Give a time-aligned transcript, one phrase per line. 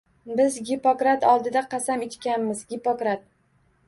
[0.37, 2.65] Biz Gippokrat oldida qasam ichganmiz.
[2.73, 3.23] Gippokrat!